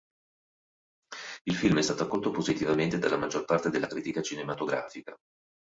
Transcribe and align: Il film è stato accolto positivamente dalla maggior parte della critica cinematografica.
Il 1.43 1.53
film 1.55 1.77
è 1.77 1.81
stato 1.83 2.01
accolto 2.01 2.31
positivamente 2.31 2.97
dalla 2.97 3.19
maggior 3.19 3.45
parte 3.45 3.69
della 3.69 3.85
critica 3.85 4.23
cinematografica. 4.23 5.15